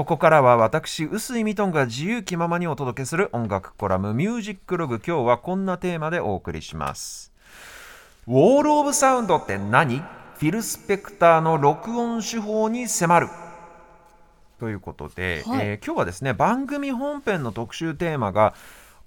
[0.00, 7.34] ここからは私臼井ミトンが自由気ままにお届けする音楽コラム「ミュージックログ」今日はこんなテーマでお送りします。
[8.26, 9.98] ウォール・オブ・サウンドって何？
[9.98, 13.28] フィル・スペクターの録音手法に迫る。
[14.58, 15.66] ということで、はい。
[15.66, 18.54] えー今日はですね番組本編の特集テーマが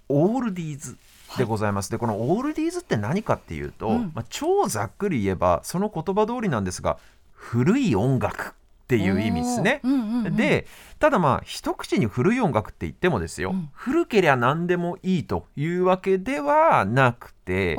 [0.10, 1.00] オールディーズ
[1.40, 7.00] でございます、でこのオールディーズって何かっていうと、まあ、超ざっくり言えばその言葉通りなんですが
[7.32, 8.54] 古い音楽
[8.96, 9.82] っていう意味ですね。
[10.36, 10.68] で
[11.00, 17.76] ただまあ一口に古い音楽って言ってもですよ、古けりゃ何でもいいというわけではなくて、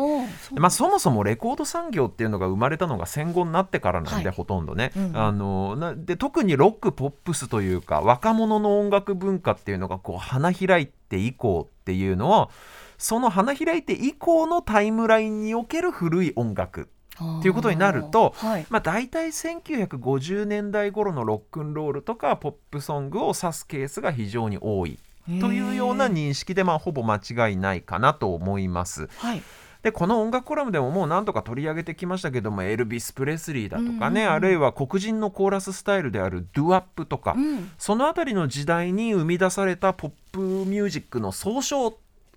[0.52, 4.36] まあ、そもそもレコード産業っていうのが生まれたのが戦後になってからなんで、はい。
[4.36, 5.16] ほとんどね、うんうん。
[5.16, 12.50] あのなで特にロックポップスというか若者の音楽文化っていうのがこう花開いて以降っていうのは
[12.98, 18.66] その花開いて以降のタイムラインにおける古い音楽っていうことになると、はい。
[18.70, 24.98] まあ、大体1950年代頃のロックンロールとかポップソングを指すケースが非常に多い
[25.40, 29.08] というような認識で、まあ、ほぼ間違いないかなと思います。
[29.18, 29.42] はい。
[29.84, 34.32] でこの音楽コラムでももう何度か取り上げてきましたけどもエルビス・プレスリーだとかね、うんうんうん。
[34.32, 37.70] あるいは黒人のコーラススタイルであるドゥアップとか、うん。
[37.76, 41.94] そのあたりの時代に生み出されたポップミュージックの総称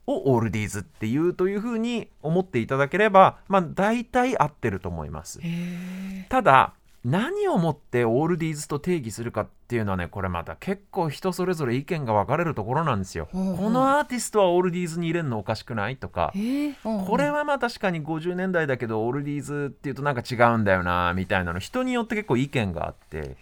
[0.07, 5.39] をオールディーズっていうというふうに思っていただければ、まあ、大体合ってると思います。
[5.43, 13.27] へただ何をもってオールディーズと定義するかっていうのはねこれまた結構人それぞれ意見が分かれるところなんですよ。
[13.33, 13.37] こ
[13.69, 15.97] のアーティストはオールディーズに入れるのおかしくない？
[15.97, 16.31] とか。
[16.35, 23.35] えこれはまあ確かに50年代だけどオールディーズっていうとなんか違うんだよなみたいなの人によって結構意見があって。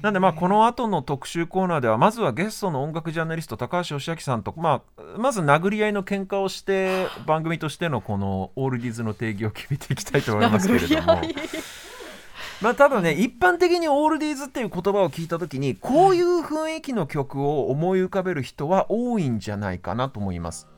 [0.00, 11.20] なんでまあこの後の特集コーナーではまずはゲストの音楽ジャーナリスト高橋義明さんと、まあ、まず殴り合いの喧嘩をして番組としてのこのオールディーズの定義を決めていきたいと思いますけれども。
[12.60, 20.68] まあただね一般的にオールディーズっていう言葉を聞いた時にこういう雰囲気の曲を思い浮かべる人は多いんじゃないかなと思います。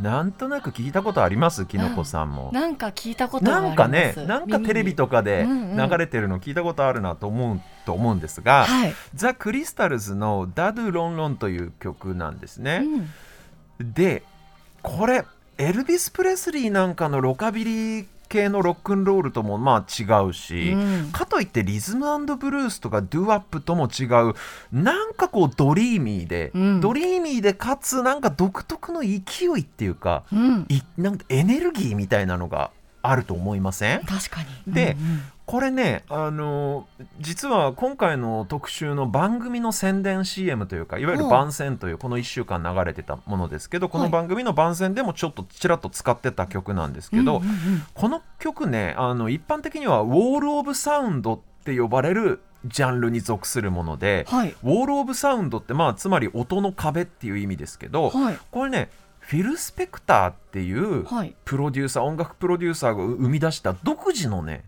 [0.00, 1.64] なんとなく聞いたことあります？
[1.66, 2.50] きのこさんも。
[2.52, 3.68] なんか聞いたことがあります。
[3.68, 12.80] なんかねなんかテレビとかで流れてるの聞いたことあるなと思うと思うんですが、はい、ザ・クリスタルズの「ダドゥ・ロンロン」という曲なんですうね。
[12.80, 13.08] ん。
[13.80, 14.24] で
[14.82, 15.24] これ
[15.58, 21.12] エルビス・プレスリーなんかのロカビリー系のロックンロールともまあ違うし、うん。
[21.12, 22.06] かといってリズム
[22.36, 24.34] ブルースとかドゥーワップとも違う
[24.72, 26.80] なんかこうドリーミーで、うん。
[26.80, 29.10] ドリーミーでかつなんか独特の勢
[29.56, 32.70] いっていうか、うん、いなんかエネルギーみたいなのが
[33.02, 34.04] あると思いません？
[34.04, 34.74] 確かに。
[34.74, 35.22] でうんうん
[35.52, 36.88] これね、あの
[37.20, 47.42] 実は今回の特集の番組の宣伝 CM というかいわゆる番宣というこの1週間流れてたものですけどこの番組の番宣でもちょっとちらっと使ってた曲なんですけど、
[47.92, 54.56] この曲ねあの一般的にはウォール・オブ・サウンドって呼ばれるジャンルに属するもので、はい。
[54.62, 58.38] ウォール・オブ・サウンドってまあつまり音の壁っていう意味ですけど、はい。
[58.50, 58.88] これね
[59.18, 61.34] フィル・スペクターっていうはい。
[61.44, 64.64] プロデューサー音楽プロデューサーが生み出した独自のね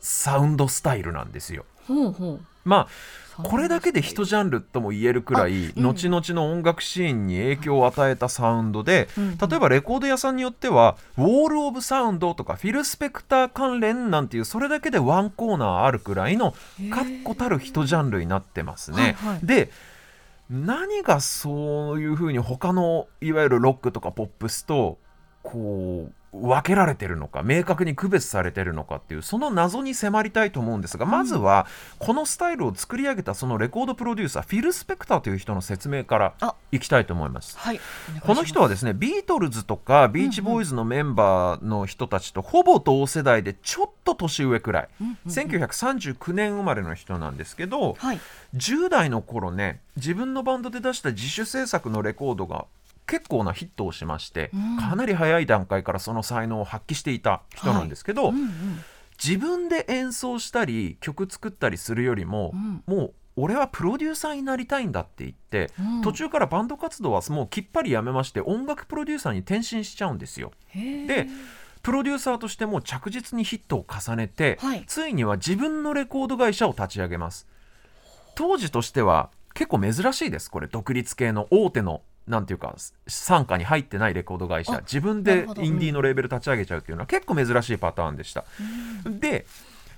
[0.00, 1.64] サウンドスタイルなんですよ。
[1.86, 2.40] ほうほう。
[2.64, 5.82] まあこれだけで一ジャンルとも言えるくらい、うん。
[5.82, 9.38] 後々の音楽シーンに影響を与えたサウンドで、うん。
[9.38, 16.52] 例えばレコード屋さんによっては「ウォール・オブ・サウンド」とか「フィル・スペクター関連」なんていうそれだけでワンコーナーあるくらいの
[16.90, 19.16] 確固たる一ジャンルになってますね。
[19.42, 19.70] で
[20.50, 24.98] 何がそういうふうに他のいわゆるロックとかポップスと
[25.42, 31.66] こう分けられてるのか明確に区別されてるのかっていうその謎に迫りたいと思うんですが、まずは
[31.98, 36.54] このスタイルを作り上げたそのレコードプロデューサーフィル・スペクターという人の説明からあ。
[36.70, 37.56] いきたいと思います。
[37.58, 37.80] はい。
[38.20, 44.88] この人はですねビートルズとかビーチボーイズのメンバーの人たちとほぼ同世代でちょっと年上くらい、
[45.26, 48.20] 1939年生まれの人なんですけど、はい。
[48.56, 52.66] 10代の頃ね自分のバンドで出した自主制作のレコードが
[53.08, 54.76] 結構なヒットをしまして、うん。
[54.76, 58.50] かなり早い段階からその才能を発揮していた人なんですけど、うんうん。
[59.22, 62.82] 自分で演奏したり曲作ったりするよりも、うん。
[62.86, 66.02] もう俺はプロデューサーになりたいんだって言って、うん。
[66.02, 70.52] 途中からバンド活動はもうきっぱりやめまして音楽プロデューサーに転身しちゃうんですよ。
[70.74, 71.26] で
[71.82, 74.84] プロデューサーとしても着実にヒットを重ねて、はい。
[74.86, 77.46] ついには自分のレコード会社を立ち上げます。
[78.34, 80.66] 当時としては結構珍しいですこれ。
[80.66, 82.76] 独立系の大手のなんていうか
[83.06, 84.74] 傘下に入ってないレコード会社。
[84.74, 88.44] あ自分でインディーのレーベル立ち上げちゃうっていうのは結構珍しいパターンでした。
[89.04, 89.46] で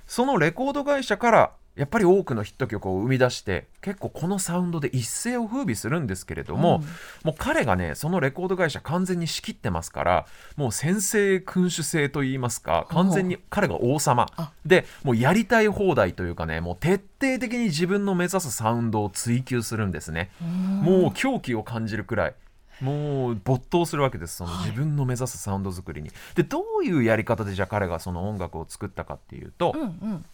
[0.07, 7.27] そのレコード会社からやっぱり多くのヒット曲を生み出して結構このサウンドで一世を風靡するんですけれども、うん。
[7.27, 10.25] もう彼がねそのレコード会社完全に仕切ってますから
[10.57, 14.27] もう先制君主制といいますか完全に彼が王様。
[14.35, 14.51] あ。
[14.65, 20.29] でもうやりたい放題というかねもう徹底的に自分の目指すサウンドを追求するんですね。
[20.41, 22.35] もう狂気を感じるくらい。
[22.81, 24.37] もう没頭するわけです。
[24.37, 24.69] そのはい。
[24.69, 26.11] 自分の目指すサウンド作りに。
[26.35, 30.25] でどういうやり方でじゃあ彼がその音楽を作ったかっていうと、うんうん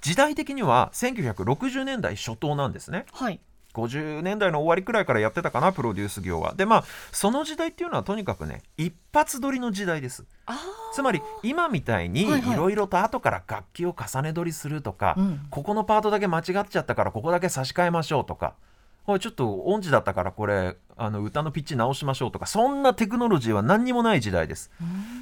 [0.00, 3.06] 時代的には1960年代初頭なんですね。
[3.12, 3.40] はい
[3.76, 6.54] 50年代の終わりくらいからやってたかなプロデュース業は。
[6.54, 10.24] でまあその時代っていうのはとにかくね一発撮りの時代です。
[10.46, 10.58] あ
[10.94, 18.54] つまり今みたいにはいはいいろいろと後から楽器を重ね撮りするとか、うんここのパートだけ間違っちゃったからここだけ差し替えましょうとか
[19.06, 24.72] これちょっと音痴だったからこれあの歌のピッチ直しましょうとかそんなテクノロジーは何にもない時代です。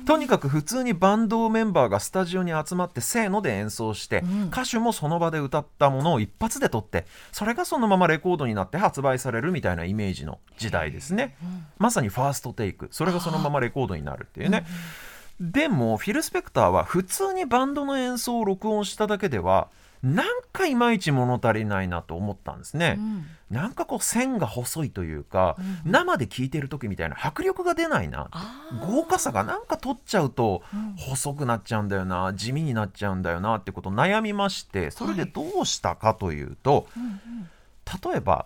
[0.06, 11.36] とにかく普通にバンドメンバーがスタジオに集まってせーので演奏して、うん歌手もその場で歌ったものを一発で撮ってそれがそのままレコードになって発売されるみたいなイメージの時代ですね。
[11.78, 14.64] まさにファーストテイクそれがそのままレコードになるっていうね。
[15.40, 19.69] でもフィル・スペクターは普通にバンドの演奏を録音しただけでは
[20.04, 22.96] なんかいまいち物足りないなと思ったんですね。
[22.98, 23.26] うん。
[23.50, 28.28] なんかこう線が細いというか、うん生で聴いてる時みたいな迫力が出ないな。
[28.86, 30.94] 豪華さがなんか取っちゃうとうん。
[30.98, 37.50] 細くなっちゃうんだよな地味になっちゃうんだよなってことを悩みましてそれでどうしたかというと、うんうん。
[38.12, 38.44] 例えば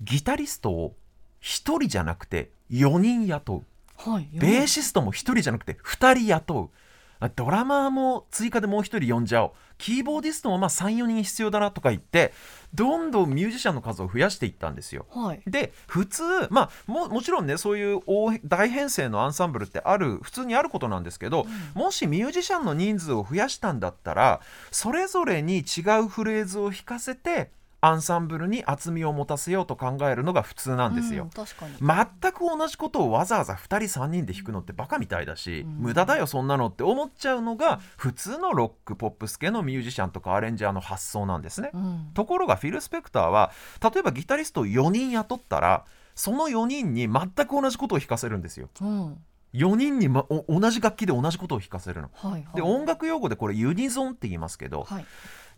[0.00, 0.94] ギタリストを
[1.42, 3.64] 1人じゃなくて4人雇う
[3.96, 6.76] はいベーシストも1人じゃなくて2人雇う。
[7.18, 9.52] あドラマーも追加でもう1人呼んじゃおう。
[9.78, 12.34] キーボーディストもまあ34人必要だなとか言って
[12.74, 15.06] どんどんミュージシャンの数を増やしていったんですよ。
[15.10, 15.40] はい。
[15.46, 31.24] で普通まあももちろんねそういう大大編成のアンサンブルってある普通にあることなんですけど、もしミュージシャンの人数を増やしたんだったらそれぞれに違うフレーズを弾かせてアンサンブルに厚みを持たせようと考えるのが普通なんですよ。
[31.24, 41.70] うん確かに全く同じことをわざわざ2人3人で弾くのってバカみたいだし、無駄だよそんなのって思っちゃうのが普通のロックポップス系のミュージシャンとかアレンジャーの発想なんですね。
[41.74, 43.52] うんところがフィル・スペクターは
[43.82, 45.84] 例えばギタリストを4人雇ったら
[46.14, 48.68] その4人に全く同じことを弾かせるんですよ。
[48.80, 49.18] うん
[49.54, 52.10] 4人に、ま、お同じ楽器で同じことを弾かせるの。
[52.12, 55.06] はいはいで音楽用語でこれユニゾンって言いますけど、はい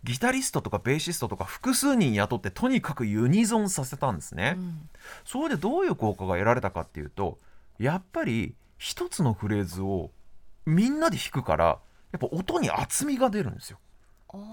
[0.03, 4.55] ギタリストとかベーシストとか複数人雇ってとにかくユニゾンさせたんですね。
[4.57, 4.89] うん。
[5.25, 7.37] それでどういう効果が得られたかっていうと
[7.77, 10.11] やっぱり一つのフレーズを
[10.65, 11.79] みんなで弾くから
[12.11, 13.77] やっぱ音に厚みが出るんですよ。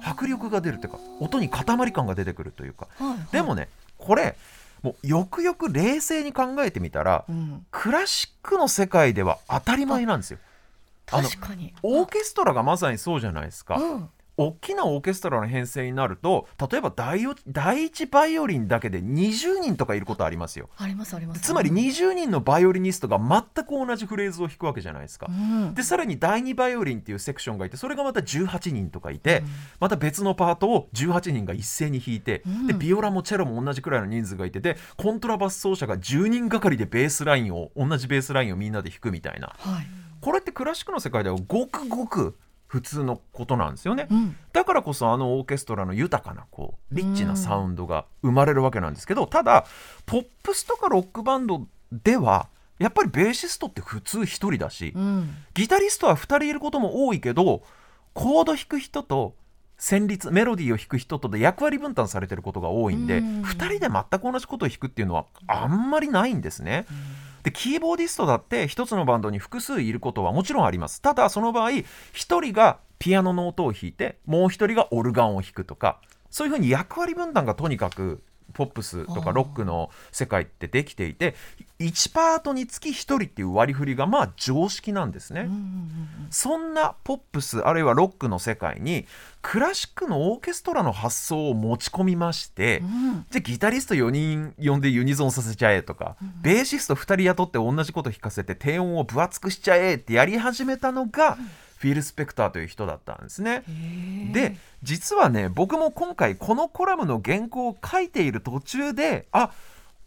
[0.03, 2.89] 迫力が出るっていうか音に塊感が出てくるというか。
[2.99, 3.19] はいはい。
[3.31, 3.69] でもね
[3.99, 4.37] これ
[4.83, 7.65] もうよくよく冷静に考えてみたらうん。
[7.71, 10.39] クラシックの世界では当たり前なんですよ。
[11.13, 11.73] あの確かに。
[11.85, 13.77] オーケストラがまさにそうじゃないですか。
[13.77, 20.69] うん大きなオーケストラの編成になると例えば第一第一バイオリンだけで20人とかいることありますよ。
[20.77, 21.41] ありますあります。
[21.41, 25.27] つまり20人のバイオリニストが全く同じフレーズを弾くわけじゃないですか。
[25.29, 25.33] う。
[25.33, 25.75] ん。
[25.75, 29.43] でさらに第2バイオリンっていうセクションがいてそれがまた18人とかいて、
[29.81, 32.67] また別のパートを18人が一斉に弾いて、うん。
[32.67, 39.55] でビオラもチェロも同じくらいの人数がいてでコントラバス奏者が10人がかりでベースラインを同じベースラインをみんなで弾くみたいな。
[39.59, 39.87] はい。
[40.21, 44.09] これってクラシックの世界ではごくごく普通のことなんですよね。
[44.11, 44.37] うん。
[44.53, 49.67] だからこそあのオーケストラの豊かなこうリッチなサウンドが生まれるわけなんですけどただ
[50.05, 55.35] ポップスとかロックバンドではやっぱりベーシストって普通1人だしうん。
[55.55, 57.63] ギタリストは2人いることも多いけど
[58.15, 59.35] コード弾く人と
[59.79, 63.43] 旋律メロディーを弾く人とで役割分担されてることが多いんでうん。
[63.43, 66.87] 2人で全く同じことを弾くっていうのはあんまりないんですね。
[67.47, 71.01] でキーボーディストだって1つのバンドに複数いることはもちろんあります。
[71.01, 81.35] ただその場合1人がピアノの音を弾いてもう1人がオルガンを弾くとかそういうふうに役割分担がとにかくポップスとかロックの世界ってできていて
[81.79, 85.43] 1パートにつき1人っていう割り振りがまあ常識なんですね。
[85.43, 89.07] うんうんそんなポップスあるいはロックの世界に
[89.43, 93.27] クラシックのオーケストラの発想を持ち込みまして、うん。
[93.31, 101.39] じゃあギタリスト4人呼んでユニゾンさせちゃえとか、ベーシスト2人雇って同じこと弾かせて低音を分厚くしちゃえってやり始めたのが、
[101.77, 103.63] フィル・スペクターという人だったんですね。
[104.33, 109.51] で実はね僕も今回このコラムの原稿を書いている途中であ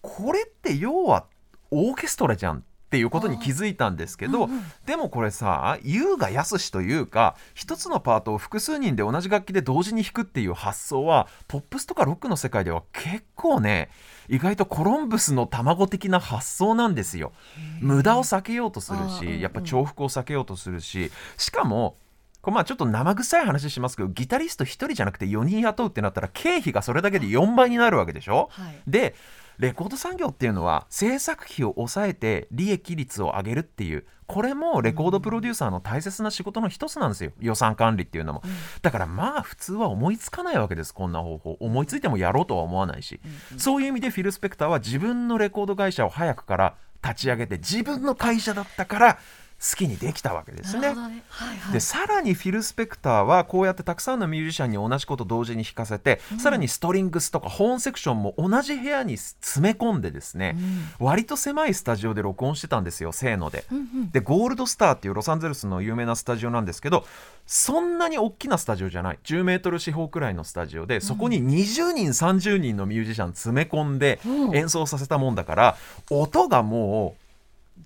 [0.01, 1.25] これって要は
[1.71, 4.50] オーケストラじゃんっっていうことに気づいたんですけど、
[4.88, 13.89] でもこれさ優雅やすしというか一つのパートを複数人で同じ楽器で同時に弾くっていう発想はポップスとかロックの世界では結構ね
[14.27, 17.31] 意外とコロンブスの卵的な発想なんですよ。
[17.79, 21.96] 無駄を避けようとするしやっぱ重複を避けようとするししかも
[22.41, 28.81] これまあちょっと生臭い話しますけどギタリスト1人じゃなくて4人雇うってなったら経費がそれだけで4倍になるわけでしょ、はい。
[28.88, 29.13] で
[29.59, 37.31] レコード産業っていうのは制作費を抑えて利益率を上げるっていうこれもレコードプロデューサーの大切な仕事の一つなんですよ。
[37.39, 38.43] 予算管理っていうのも、
[38.83, 41.57] だからまあ普通は思いつかないわけですこんな方法。
[41.59, 43.19] 思いついてもやろうとは思わないし、
[43.57, 49.19] そういう意味でフィル・スペクターは自分のレコード会社を早くから立ち上げて自分の会社だったから
[49.59, 50.81] 好きにできたわけですね。
[50.81, 50.87] ね。
[50.87, 50.95] はい
[51.29, 51.73] はい。
[51.73, 60.55] でさらにフィル・スペクターはこうやってたくさんのミュージシャンに同じこと同時に弾かせて、さらにストリングスとかホーンセクションも同じ部屋に詰め込んでですね、
[60.99, 63.65] 割と狭いスタジオで録音してたんですよせーので。
[64.11, 67.05] でゴールドスターっていうロサンゼルスの有名なスタジオなんですけど
[67.45, 69.19] そんなに大きなスタジオじゃない。
[69.23, 74.55] 10メートル四方くらいのスタジオでそこに20人30人のミュージシャン詰め込んでうん。
[74.55, 75.77] 演奏させたもんだから
[76.09, 77.28] 音がもう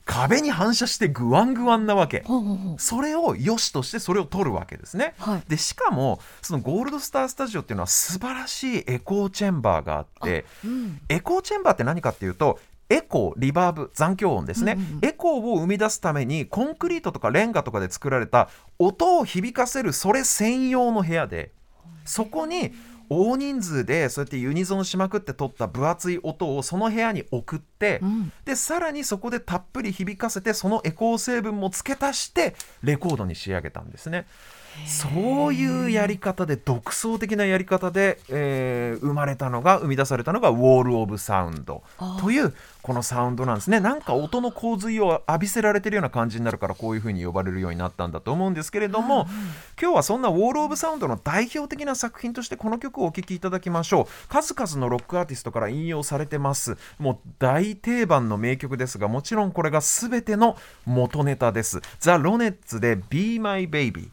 [0.05, 2.25] 壁に反射してグワングワンなわけ。
[2.77, 5.13] それを良しとしてそれを取るわけですね。
[5.17, 5.43] はい。
[5.47, 11.01] でしかもそのゴールドスタースタジオっていうのは素晴らしいエコーチェンバーがあってうん。
[11.09, 12.59] エコーチェンバーって何かっていうと
[12.89, 15.05] エコーリバーブ残響音ですね、うんうんうん。
[15.05, 21.51] エコーを生み出すためにコンクリートとかレンガとかで作られた音を響かせるそれ専用の部屋で
[22.05, 22.73] そこに
[23.13, 34.25] 大人数でそうやってユニゾンしまくって取った分厚い音をその部屋に送って、うんでさらにそこでたっぷり響かせてそのエコー成分も付け足してレコードに仕上げたんですね。
[34.85, 42.21] そういうやり方で独創的なやり方で、えー生まれたのが生み出されたのが「ウォール・オブ・サウンドあ」ー。
[42.21, 43.79] というこのサウンドなんですね。
[43.79, 49.27] なんか音の洪水を浴びせられてるような感じになるからこういう風に呼ばれるようになったんだと思うんですけれども、
[49.81, 54.27] 今日はそんな「ウォール・オブ・サウンド」の代表的な作品としてこの曲をお聴きいただきましょう。
[54.27, 56.77] 数々のロックアーティストから引用されてます。
[56.99, 61.81] もう大定番の名曲ですがもちろんこれが全ての元ネタです。
[61.99, 64.11] ザ・ロネッツで「Be My Baby」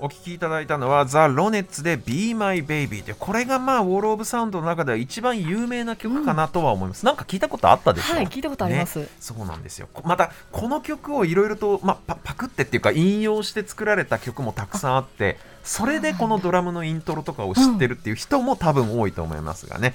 [0.00, 8.98] お聴きいただいたのはザ・ロネッツで「Be My Baby」でこれがまあウォール・オブ・サウンドの中では一番有名な曲かなとは思います、なんか聞いたことあったでしょはい聞いたことあります。
[9.00, 9.08] ね。
[9.20, 9.88] そうなんですよ。
[9.92, 19.94] こまたこの曲をいろいろと、まあ、パパクってっていうか引用して作られた曲もたくさんあってそれでこのドラムのイントロとかを知ってるっていう人も多分多いと思いますがね、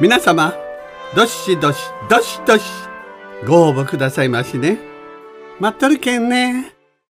[0.00, 0.52] 皆様
[1.14, 1.78] どしどし
[2.10, 2.64] どしどし
[3.46, 4.78] ご応募くださいましね。
[5.60, 6.73] 待っとるけんね。